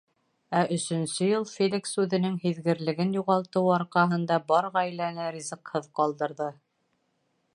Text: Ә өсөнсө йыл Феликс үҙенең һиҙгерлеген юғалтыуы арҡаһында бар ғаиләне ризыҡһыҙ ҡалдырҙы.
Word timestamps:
Ә 0.59 0.61
өсөнсө 0.75 1.25
йыл 1.25 1.43
Феликс 1.49 1.91
үҙенең 2.03 2.39
һиҙгерлеген 2.45 3.13
юғалтыуы 3.19 3.71
арҡаһында 3.75 4.41
бар 4.53 4.69
ғаиләне 4.79 5.31
ризыҡһыҙ 5.39 5.89
ҡалдырҙы. 6.01 6.49